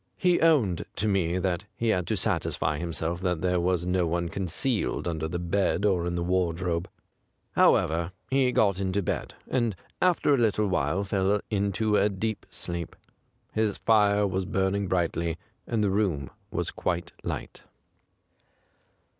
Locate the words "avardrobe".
6.23-6.87